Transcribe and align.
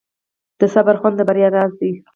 د 0.59 0.61
صبر 0.73 0.95
خوند 0.99 1.15
د 1.17 1.21
بریا 1.29 1.49
راز 1.55 1.71
دی. 1.79 1.91